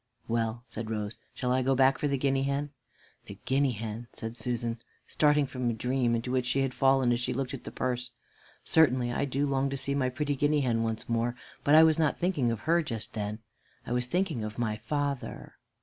"Well," 0.27 0.63
said 0.65 0.89
Rose, 0.89 1.19
"shall 1.35 1.51
I 1.51 1.61
go 1.61 1.75
back 1.75 1.99
for 1.99 2.07
the 2.07 2.17
guinea 2.17 2.41
hen?" 2.41 2.71
"The 3.25 3.37
guinea 3.45 3.73
hen!" 3.73 4.07
said 4.13 4.35
Susan, 4.35 4.79
starting 5.05 5.45
from 5.45 5.69
a 5.69 5.73
dream 5.73 6.15
into 6.15 6.31
which 6.31 6.47
she 6.47 6.61
had 6.61 6.73
fallen 6.73 7.11
as 7.11 7.19
she 7.19 7.35
looked 7.35 7.53
at 7.53 7.65
the 7.65 7.71
purse. 7.71 8.09
"Certainly 8.63 9.11
I 9.11 9.25
do 9.25 9.45
long 9.45 9.69
to 9.69 9.77
see 9.77 9.93
my 9.93 10.09
pretty 10.09 10.35
guinea 10.35 10.61
hen 10.61 10.81
once 10.81 11.07
more; 11.07 11.35
but 11.63 11.75
I 11.75 11.83
was 11.83 11.99
not 11.99 12.17
thinking 12.17 12.49
of 12.49 12.61
her 12.61 12.81
just 12.81 13.13
then 13.13 13.43
I 13.85 13.91
was 13.91 14.07
thinking 14.07 14.43
of 14.43 14.57
my 14.57 14.75
father." 14.77 15.53